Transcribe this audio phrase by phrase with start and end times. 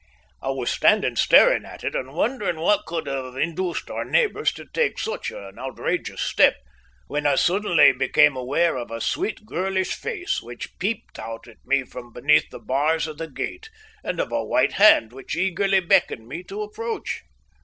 [0.41, 4.65] I was standing staring at it and wondering what could have induced our neighbours to
[4.65, 6.55] take such an outrageous step,
[7.05, 7.91] when I became suddenly
[8.35, 13.05] aware of a sweet, girlish face which peeped out at me from between the bars
[13.05, 13.69] of the gate,
[14.03, 17.21] and of a white hand which eagerly beckoned me to approach.